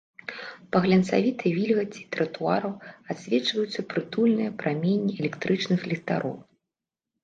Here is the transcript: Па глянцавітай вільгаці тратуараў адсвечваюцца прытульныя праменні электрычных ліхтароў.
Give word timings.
Па 0.71 0.77
глянцавітай 0.85 1.49
вільгаці 1.57 2.01
тратуараў 2.17 2.73
адсвечваюцца 3.11 3.79
прытульныя 3.95 4.59
праменні 4.65 5.13
электрычных 5.23 5.91
ліхтароў. 5.95 6.35